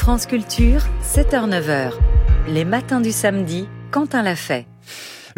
[0.00, 1.92] France Culture, 7h-9h.
[2.48, 4.66] Les matins du samedi, Quentin l'a fait.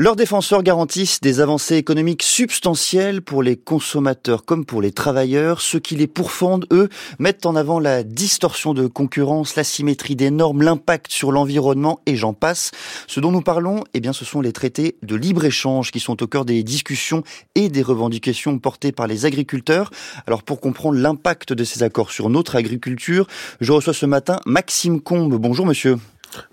[0.03, 5.61] Leurs défenseurs garantissent des avancées économiques substantielles pour les consommateurs comme pour les travailleurs.
[5.61, 6.89] Ceux qui les pourfendent, eux,
[7.21, 12.33] mettent en avant la distorsion de concurrence, l'asymétrie des normes, l'impact sur l'environnement et j'en
[12.33, 12.73] passe.
[13.07, 16.27] Ce dont nous parlons, eh bien, ce sont les traités de libre-échange qui sont au
[16.27, 17.23] cœur des discussions
[17.55, 19.93] et des revendications portées par les agriculteurs.
[20.27, 23.29] Alors, pour comprendre l'impact de ces accords sur notre agriculture,
[23.61, 25.37] je reçois ce matin Maxime Combe.
[25.37, 25.97] Bonjour, monsieur.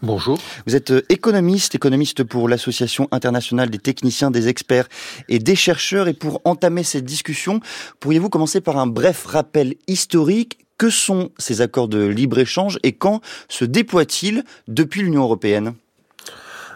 [0.02, 0.38] Bonjour.
[0.66, 4.88] Vous êtes euh, économiste, économiste pour l'Association internationale des techniciens, des experts
[5.28, 6.08] et des chercheurs.
[6.08, 7.60] Et pour entamer cette discussion,
[8.00, 10.60] pourriez-vous commencer par un bref rappel historique?
[10.78, 13.20] Que sont ces accords de libre-échange et quand
[13.50, 15.74] se déploient-ils depuis l'Union européenne?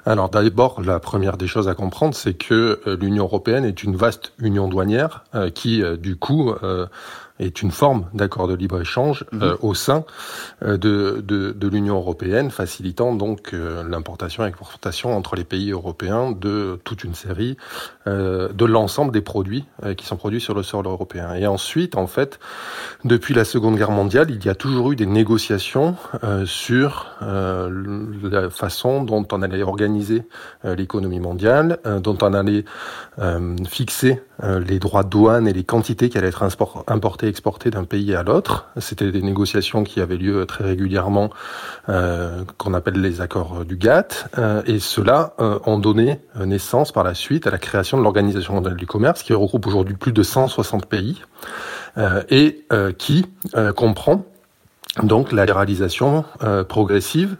[0.05, 3.95] Alors d'abord, la première des choses à comprendre, c'est que euh, l'Union européenne est une
[3.95, 6.53] vaste union douanière euh, qui, du coup,
[7.39, 9.43] est une forme d'accord de libre-échange mhm.
[9.43, 10.05] euh, au sein
[10.63, 15.71] euh, de, de, de l'Union européenne, facilitant donc euh, l'importation et l'exportation entre les pays
[15.71, 17.57] européens de toute une série,
[18.05, 19.65] de l'ensemble des produits
[19.97, 21.33] qui sont produits sur le sol européen.
[21.35, 22.39] Et ensuite, en fait,
[23.05, 25.95] depuis la Seconde Guerre mondiale, il y a toujours eu des négociations
[26.45, 30.23] sur la façon dont on allait organiser
[30.63, 32.65] l'économie mondiale, dont on allait
[33.67, 36.43] fixer les droits de douane et les quantités qui allaient être
[36.87, 38.67] importées exporté d'un pays à l'autre.
[38.77, 41.29] C'était des négociations qui avaient lieu très régulièrement,
[41.89, 47.03] euh, qu'on appelle les accords du GATT, euh, et cela euh, ont donné naissance par
[47.03, 50.23] la suite à la création de l'Organisation mondiale du commerce, qui regroupe aujourd'hui plus de
[50.23, 51.21] 160 pays,
[52.29, 52.65] et
[52.97, 53.25] qui
[53.75, 54.25] comprend
[55.01, 56.23] donc la libéralisation
[56.67, 57.37] progressive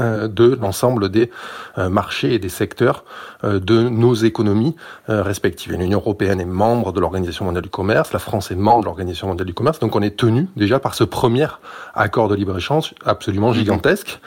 [0.00, 1.30] euh, de l'ensemble des
[1.78, 3.04] euh, marchés et des secteurs
[3.44, 4.74] euh, de nos économies
[5.08, 5.72] respectives.
[5.72, 9.28] L'Union européenne est membre de l'Organisation mondiale du commerce, la France est membre de l'Organisation
[9.28, 11.46] mondiale du commerce, donc on est tenu déjà par ce premier
[11.94, 13.54] accord de libre-échange absolument mhm.
[13.54, 14.20] gigantesque.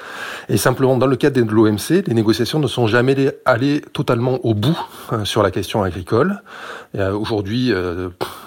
[0.47, 4.53] Et simplement, dans le cadre de l'OMC, les négociations ne sont jamais allées totalement au
[4.53, 4.79] bout
[5.23, 6.41] sur la question agricole.
[6.97, 7.73] Aujourd'hui,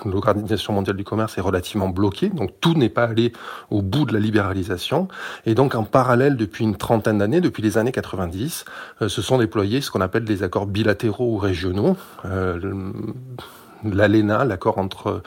[0.05, 3.33] l'Organisation mondiale du commerce est relativement bloquée, donc tout n'est pas allé
[3.71, 5.09] au bout de la libéralisation.
[5.45, 8.65] Et donc, en parallèle, depuis une trentaine d'années, depuis les années 90,
[9.03, 11.97] euh, se sont déployés ce qu'on appelle des accords bilatéraux ou régionaux.
[12.25, 12.93] Euh,
[13.85, 15.23] L'ALENA, l'accord entre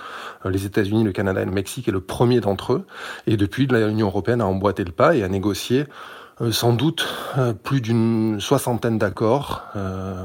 [0.46, 2.86] euh, les États-Unis, le Canada et le Mexique, est le premier d'entre eux.
[3.28, 5.86] Et depuis, l'Union européenne a emboîté le pas et a négocié
[6.52, 7.08] sans doute
[7.64, 9.64] plus d'une soixantaine d'accords,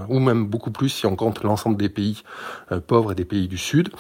[0.09, 2.25] ou même beaucoup plus si on compte l'ensemble des pays
[2.89, 3.91] pauvres et des pays du Sud,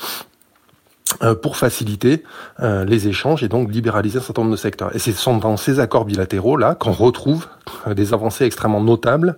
[1.34, 2.24] pour faciliter
[2.60, 4.94] euh, les échanges et donc libéraliser un certain nombre de secteurs.
[4.94, 7.46] Et ce sont dans ces accords bilatéraux là qu'on retrouve
[7.86, 9.36] euh, des avancées extrêmement notables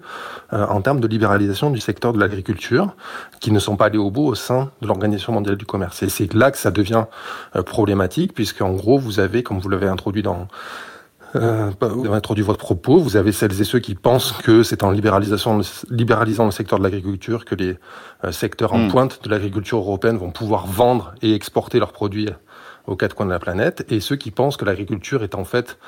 [0.55, 2.95] en termes de libéralisation du secteur de l'agriculture,
[3.41, 6.03] qui ne sont pas allés au bout au sein de l'Organisation mondiale du commerce.
[6.03, 7.07] Et c'est là que ça devient
[7.65, 10.49] problématique, puisqu'en gros vous avez, comme vous l'avez introduit dans
[11.35, 12.99] euh, vous avez introduit votre propos.
[12.99, 15.61] Vous avez celles et ceux qui pensent que c'est en libéralisation,
[15.91, 17.77] libéralisant le secteur de l'agriculture que les
[18.25, 18.89] euh, secteurs en hmm.
[18.89, 22.29] pointe de l'agriculture européenne vont pouvoir vendre et exporter leurs produits
[22.87, 25.79] aux quatre coins de la planète, et ceux qui pensent que l'agriculture est en fait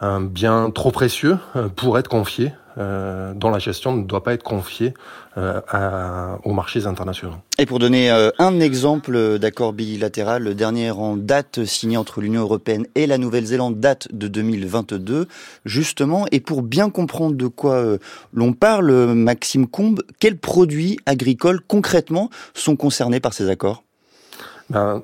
[0.00, 4.32] un bien trop précieux euh, pour être confié, euh, dont la gestion ne doit pas
[4.32, 4.94] être confiée
[5.36, 7.34] euh, à, aux marchés internationaux.
[7.58, 12.42] Et pour donner euh, un exemple d'accord bilatéral, le dernier en date signé entre l'Union
[12.42, 15.26] européenne et la Nouvelle-Zélande date de 2022,
[15.64, 16.26] justement.
[16.30, 17.84] Et pour bien comprendre de quoi
[18.32, 23.82] l'on parle, Maxime Combe, quels produits agricoles concrètement sont concernés par ces accords?
[24.70, 25.02] Ben,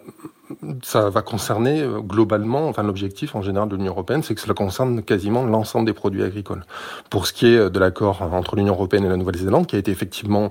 [0.83, 4.55] ça va concerner euh, globalement, enfin l'objectif en général de l'Union européenne, c'est que cela
[4.55, 6.65] concerne quasiment l'ensemble des produits agricoles.
[7.11, 9.79] Pour ce qui est euh, de l'accord entre l'Union européenne et la Nouvelle-Zélande, qui a
[9.79, 10.51] été effectivement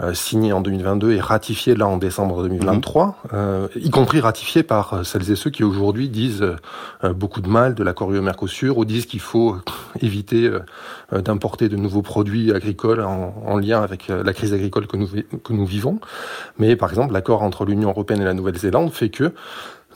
[0.00, 3.68] euh, signé en 2022 et ratifié là en décembre 2023, mhm.
[3.76, 6.44] y compris ratifié par celles et ceux qui aujourd'hui disent
[7.02, 9.56] beaucoup de mal de l'accord UE-Mercosur ou disent qu'il faut
[10.00, 10.50] éviter
[11.12, 15.08] d'importer de nouveaux produits agricoles en, en lien avec la crise agricole que nous,
[15.44, 16.00] que nous vivons.
[16.58, 19.32] Mais par exemple, l'accord entre l'Union européenne et la Nouvelle-Zélande fait que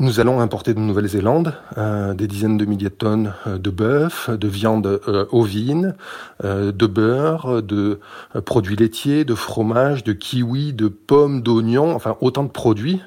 [0.01, 4.31] nous allons importer de Nouvelle-Zélande euh, des dizaines de milliers de tonnes euh, de bœuf,
[4.31, 5.95] de viande euh, ovine,
[6.43, 8.01] de beurre, de
[8.47, 13.03] produits laitiers, de fromage, de kiwis, de pommes, d'oignons, enfin autant de produits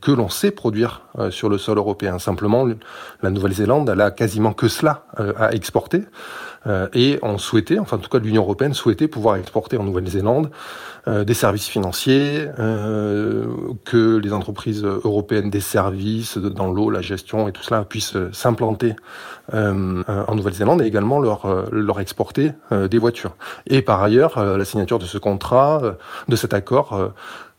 [0.00, 2.18] que l'on sait produire sur le sol européen.
[2.18, 2.66] Simplement,
[3.22, 5.04] la Nouvelle-Zélande, elle a quasiment que cela
[5.36, 6.02] à exporter.
[6.94, 10.50] Et on souhaitait, enfin en tout cas l'Union européenne souhaitait pouvoir exporter en Nouvelle-Zélande
[11.08, 13.46] euh, des services financiers, euh,
[13.84, 18.94] que les entreprises européennes des services dans l'eau, la gestion et tout cela puissent s'implanter
[19.52, 23.34] euh, en Nouvelle-Zélande et également leur, leur exporter des voitures.
[23.66, 25.96] Et par ailleurs, la signature de ce contrat,
[26.28, 27.12] de cet accord,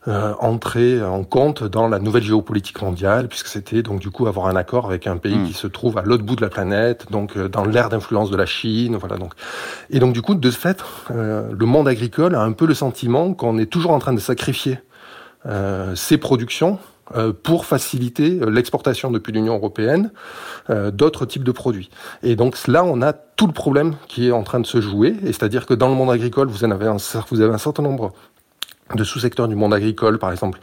[0.06, 4.48] euh, entrer en compte dans la nouvelle géopolitique mondiale, puisque c'était donc du coup avoir
[4.48, 5.46] un accord avec un pays hmm.
[5.46, 8.36] qui se trouve à l'autre bout de la planète, donc euh, dans l'ère d'influence de
[8.36, 9.32] la Chine, voilà donc.
[9.88, 12.74] Et donc du coup, de ce fait, euh, le monde agricole a un peu le
[12.74, 14.78] sentiment qu'on est toujours en train de sacrifier
[15.94, 16.78] ses productions
[17.42, 20.10] pour faciliter l'exportation depuis l'Union européenne
[20.70, 21.90] d'autres types de produits.
[22.22, 25.14] Et donc là, on a tout le problème qui est en train de se jouer,
[25.22, 26.96] et c'est-à-dire que dans le monde agricole, vous en avez un,
[27.30, 28.14] vous avez un certain nombre
[28.94, 30.58] de sous-secteurs du monde agricole, par exemple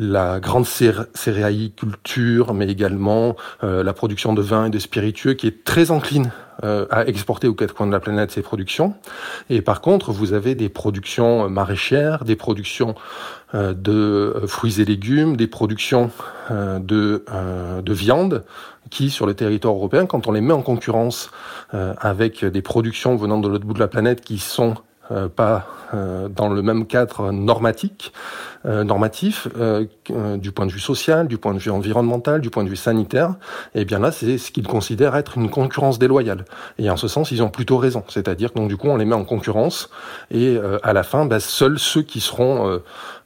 [0.00, 5.62] la grande céréaliculture, mais également euh, la production de vin et de spiritueux, qui est
[5.62, 6.32] très encline
[6.64, 8.94] euh, à exporter aux quatre coins de la planète ces productions.
[9.50, 12.94] Et par contre, vous avez des productions maraîchères, des productions
[13.54, 16.10] euh, de fruits et légumes, des productions
[16.50, 17.24] de,
[17.80, 18.42] de viande,
[18.90, 21.30] qui, sur le territoire européen, quand on les met en concurrence
[21.72, 24.89] avec des productions venant de l'autre bout de la planète qui sont euh,
[25.34, 28.12] pas euh, dans le même cadre normatique,
[28.64, 29.48] euh, normatif,
[30.08, 33.34] du point de vue social, du point de vue environnemental, du point de vue sanitaire,
[33.74, 36.44] et eh bien là, c'est ce qu'ils considèrent être une concurrence déloyale.
[36.78, 38.04] Et en ce sens, ils ont plutôt raison.
[38.08, 39.90] C'est-à-dire que donc du coup, on les met en concurrence,
[40.30, 42.78] et à la fin, bah, seuls ceux qui seront euh,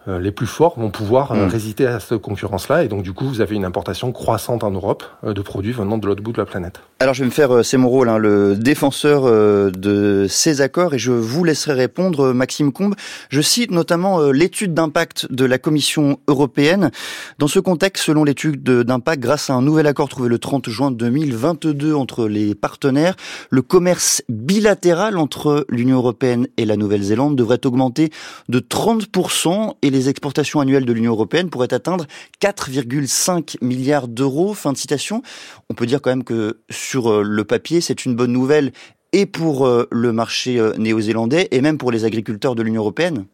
[0.07, 1.49] les plus forts vont pouvoir euh, mm.
[1.49, 2.85] résister à cette concurrence-là.
[2.85, 5.99] Et donc, du coup, vous avez une importation croissante en Europe euh, de produits venant
[5.99, 6.81] de l'autre bout de la planète.
[7.01, 10.99] Alors, je vais me faire, c'est mon rôle, hein, le défenseur de ces accords et
[10.99, 12.95] je vous laisserai répondre, Maxime Combe.
[13.29, 16.91] Je cite notamment l'étude d'impact de la Commission européenne.
[17.39, 20.91] Dans ce contexte, selon l'étude d'impact, grâce à un nouvel accord trouvé le 30 juin
[20.91, 23.17] 2022 entre les partenaires,
[23.51, 28.11] le commerce bilatéral entre l'Union européenne et la Nouvelle-Zélande devrait augmenter
[28.49, 32.07] de 30% et les exportations annuelles de l'Union européenne pourraient atteindre
[32.43, 34.53] 4,5 milliards d'euros.
[34.53, 35.23] Fin de citation.
[35.71, 38.73] On peut dire quand même que sur euh, le papier, c'est une bonne nouvelle
[39.13, 43.27] et pour euh, le marché euh, néo-zélandais et même pour les agriculteurs de l'Union européenne.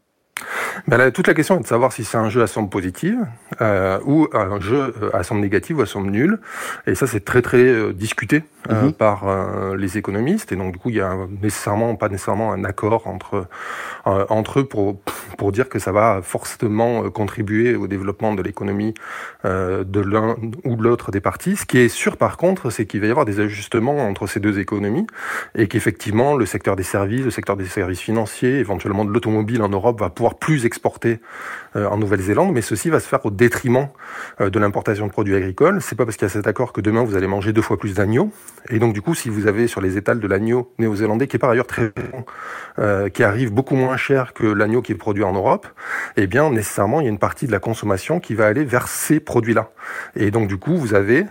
[0.86, 3.26] Ben toute la question est de savoir si c'est un jeu à somme positive
[3.60, 6.38] euh, ou un jeu euh, à somme négative ou à somme nulle.
[6.86, 8.92] Et ça, c'est très très euh, discuté euh, mhm.
[8.92, 9.24] par
[9.76, 10.52] les économistes.
[10.52, 13.46] Et donc du coup, il y a nécessairement pas nécessairement un accord entre
[14.04, 15.00] entre eux pour
[15.38, 18.94] pour dire que ça va forcément contribuer au développement de l'économie
[19.44, 21.56] de l'un ou de l'autre des parties.
[21.56, 24.40] Ce qui est sûr par contre, c'est qu'il va y avoir des ajustements entre ces
[24.40, 25.06] deux économies
[25.54, 29.68] et qu'effectivement le secteur des services, le secteur des services financiers, éventuellement de l'automobile en
[29.68, 31.18] Europe va pouvoir plus exporter
[31.76, 33.88] euh, en Nouvelle-Zélande, mais ceci va se faire au détriment
[34.40, 35.80] euh, de l'importation de produits agricoles.
[35.80, 37.76] C'est pas parce qu'il y a cet accord que demain vous allez manger deux fois
[37.76, 38.30] plus d'agneaux.
[38.70, 41.38] Et donc du coup, si vous avez sur les étals de l'agneau néo-zélandais, qui est
[41.38, 42.24] par ailleurs très bon,
[42.78, 45.66] euh, qui arrive beaucoup moins cher que l'agneau qui est produit en Europe,
[46.16, 48.86] eh bien nécessairement il y a une partie de la consommation qui va aller vers
[48.86, 49.70] ces produits-là.
[50.16, 51.26] Et donc du coup, vous avez,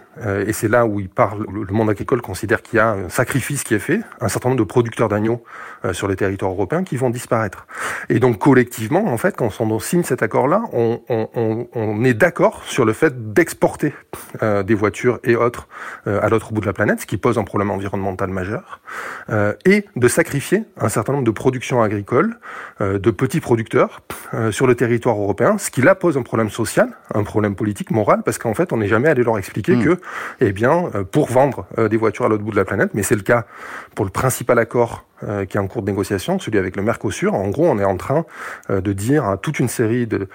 [0.46, 3.64] et c'est là où il parle, le monde agricole considère qu'il y a un sacrifice
[3.64, 5.44] qui est fait, un certain nombre de producteurs d'agneaux
[5.92, 7.68] sur les territoires européens qui vont disparaître.
[8.10, 12.94] Et donc collectivement en fait, quand on signe cet accord-là, on, est d'accord sur le
[12.94, 13.94] fait d'exporter
[14.42, 15.68] euh, des voitures et autres
[16.08, 18.80] euh, à l'autre bout de la planète, ce qui pose un problème environnemental majeur,
[19.30, 22.38] euh, et de sacrifier un certain nombre de productions agricoles,
[22.80, 24.02] de petits producteurs
[24.52, 28.22] sur le territoire européen, ce qui là pose un problème social, un problème politique, moral,
[28.24, 29.84] parce qu'en fait, on n'est jamais allé leur expliquer hmm.
[29.84, 30.02] que,
[30.40, 33.22] eh bien, pour vendre des voitures à l'autre bout de la planète, mais c'est le
[33.22, 33.46] cas
[33.96, 37.34] pour le principal accord euh, qui est en cours de négociation, celui avec le Mercosur.
[37.34, 38.26] En gros, on est en train
[38.70, 40.28] euh, de dire à toute une série de,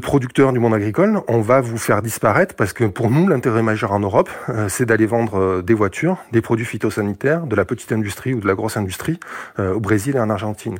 [0.00, 3.92] producteurs du monde agricole, on va vous faire disparaître parce que pour nous, l'intérêt majeur
[3.92, 8.32] en Europe, euh, c'est d'aller vendre des voitures, des produits phytosanitaires, de la petite industrie
[8.32, 9.20] ou de la grosse industrie
[9.58, 10.78] au Brésil et en Argentine.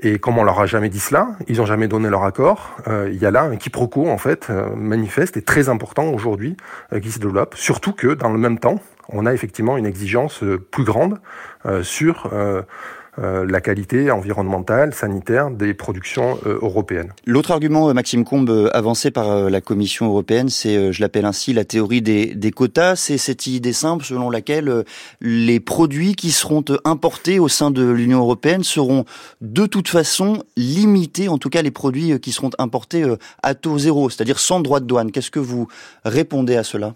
[0.00, 3.16] Et comme on leur a jamais dit cela, ils ont jamais donné leur accord, il
[3.16, 6.56] y a là un quiproquo en fait manifeste et très important aujourd'hui
[7.02, 7.54] qui se développe.
[7.56, 11.18] Surtout que dans le même temps, on a effectivement une exigence euh, plus grande
[11.64, 12.62] euh, sur euh,
[13.18, 17.14] la qualité environnementale, sanitaire des productions européennes.
[17.24, 22.02] L'autre argument, Maxime Combe, avancé par la Commission européenne, c'est, je l'appelle ainsi, la théorie
[22.02, 22.94] des, des quotas.
[22.94, 24.84] C'est cette idée simple selon laquelle
[25.22, 29.06] les produits qui seront importés au sein de l'Union européenne seront
[29.40, 33.02] de toute façon limités, en tout cas les produits qui seront importés
[33.42, 35.10] à taux zéro, c'est-à-dire sans droit de douane.
[35.10, 35.68] Qu'est-ce que vous
[36.04, 36.92] répondez à cela?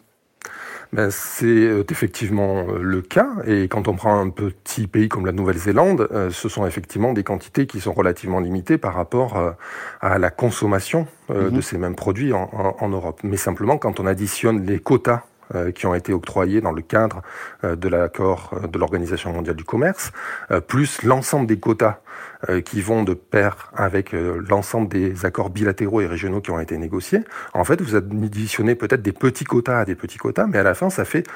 [0.92, 3.28] Ben, C'est euh, effectivement euh, le cas.
[3.46, 7.22] Et quand on prend un petit pays comme la Nouvelle-Zélande, euh, ce sont effectivement des
[7.22, 9.54] quantités qui sont relativement limitées par rapport
[10.00, 11.62] à la consommation de mhm.
[11.62, 13.20] ces mêmes produits en, en, Europe.
[13.22, 15.22] Mais simplement, quand on additionne les quotas
[15.74, 17.22] qui ont été octroyés dans le cadre
[17.62, 20.12] de l'accord de l'Organisation mondiale du commerce,
[20.66, 22.00] plus l'ensemble des quotas
[22.48, 26.58] euh, qui vont de pair avec euh, l'ensemble des accords bilatéraux et régionaux qui ont
[26.58, 27.20] été négociés.
[27.52, 30.72] En fait, vous additionnez peut-être des petits quotas à des petits quotas, mais à la
[30.72, 31.26] fin, ça fait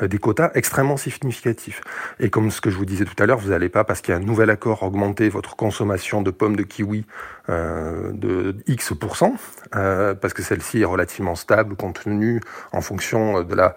[0.00, 1.82] euh, des quotas extrêmement significatifs.
[2.18, 4.12] Et comme ce que je vous disais tout à l'heure, vous n'allez pas, parce qu'il
[4.12, 7.04] y a un nouvel accord, augmenter votre consommation de pommes de kiwi
[7.48, 9.32] euh, de X%,
[9.76, 12.40] euh, parce que celle-ci est relativement stable compte tenu
[12.72, 13.76] en fonction de la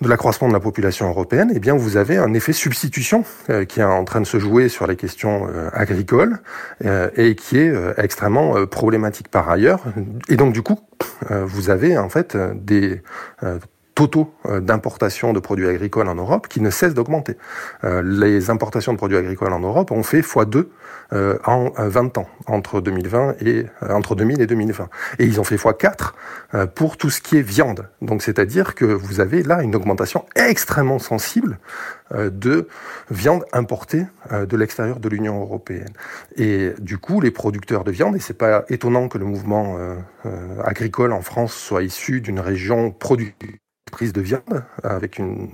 [0.00, 3.24] de l'accroissement de la population européenne, eh bien vous avez un effet substitution
[3.68, 6.38] qui est en train de se jouer sur les questions agricoles
[6.84, 9.82] euh, et qui est euh, extrêmement euh, problématique par ailleurs.
[10.28, 10.78] Et donc du coup,
[11.30, 13.02] vous avez en fait des
[13.98, 17.36] totaux d'importation de produits agricoles en Europe qui ne cessent d'augmenter.
[17.82, 20.66] les importations de produits agricoles en Europe ont fait x2
[21.12, 24.88] en 20 ans, entre 2020 et entre 2000 et 2020.
[25.18, 26.12] Et ils ont fait x4
[26.76, 27.88] pour tout ce qui est viande.
[28.00, 31.58] Donc c'est-à-dire que vous avez là une augmentation extrêmement sensible
[32.14, 32.68] euh, de
[33.10, 35.92] viande importée euh, de l'extérieur de l'Union européenne.
[36.36, 40.62] Et du coup, les producteurs de viande, et c'est pas étonnant que le mouvement euh,
[40.64, 42.90] agricole en France soit issu d'une région
[43.88, 45.48] productrice de viande, avec une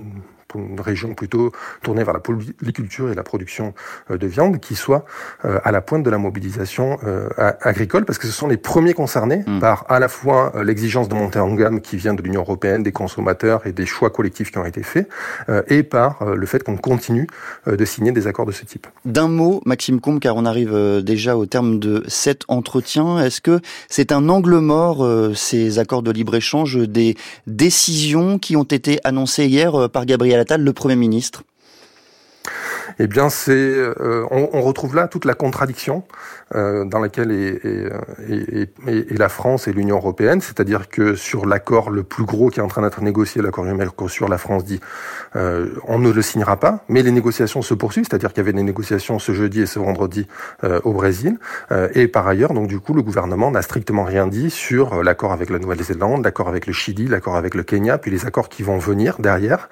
[0.57, 3.73] une région plutôt tournée vers la polyculture et la production
[4.11, 5.05] euh, de viande, qui soit
[5.43, 7.29] euh, à la pointe de la mobilisation euh,
[7.61, 9.59] agricole, parce que ce sont les premiers concernés mm.
[9.59, 12.91] par à la fois l'exigence de monter en gamme qui vient de l'Union européenne, des
[12.91, 15.09] consommateurs et des choix collectifs qui ont été faits,
[15.67, 17.27] et par le fait qu'on continue
[17.67, 18.87] de signer des accords de ce type.
[19.05, 23.59] D'un mot, Maxime Combe, car on arrive déjà au terme de cet entretien, est-ce que
[23.89, 27.15] c'est un angle mort, ces accords de libre-échange, des
[27.47, 31.43] décisions qui ont été annoncées hier par Gabriel le Premier ministre?
[32.99, 36.03] Eh bien, c'est, euh, on, retrouve là toute la contradiction
[36.55, 42.03] euh, dans laquelle est, est, la France et l'Union européenne, c'est-à-dire que sur l'accord le
[42.03, 44.79] plus gros qui est en train d'être négocié, l'accord du Mercosur, la France dit
[45.35, 48.53] euh, on ne le signera pas, mais les négociations se poursuivent, c'est-à-dire qu'il y avait
[48.53, 50.27] des négociations ce jeudi et ce vendredi
[50.63, 51.37] euh, au Brésil,
[51.71, 55.33] euh, et par ailleurs, donc du coup, le gouvernement n'a strictement rien dit sur l'accord
[55.33, 58.63] avec la Nouvelle-Zélande, l'accord avec le Chili, l'accord avec le Kenya, puis les accords qui
[58.63, 59.69] vont venir derrière,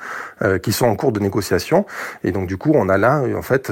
[0.62, 1.86] qui sont en cours de négociation,
[2.24, 3.72] et donc du coup, on a là, en fait,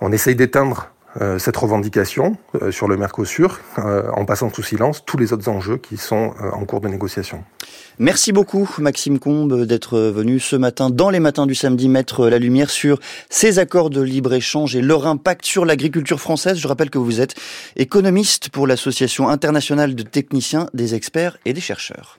[0.00, 0.90] on essaye d'éteindre
[1.22, 5.48] euh, cette revendication euh, sur le Mercosur euh, en passant sous silence tous les autres
[5.48, 7.42] enjeux qui sont en cours de négociation.
[7.98, 12.38] Merci beaucoup Maxime Combe d'être venu ce matin dans les matins du samedi mettre la
[12.38, 12.98] lumière sur
[13.30, 16.58] ces accords de libre-échange et leur impact sur l'agriculture française.
[16.58, 17.34] Je rappelle que vous êtes
[17.76, 22.18] économiste pour l'Association internationale de techniciens, des experts et des chercheurs.